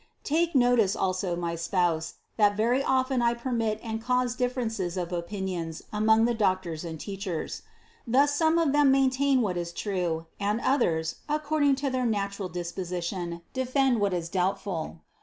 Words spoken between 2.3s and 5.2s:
that very often I permit and cause differences of